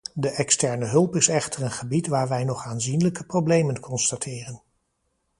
De 0.13 0.29
externe 0.29 0.85
hulp 0.89 1.15
is 1.15 1.27
echter 1.27 1.61
een 1.63 1.71
gebied 1.71 2.07
waar 2.07 2.27
wij 2.27 2.43
nog 2.43 2.65
aanzienlijke 2.65 3.23
problemen 3.23 3.79
constateren. 3.79 4.61